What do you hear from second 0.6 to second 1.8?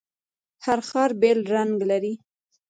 هر ښار بیل رنګ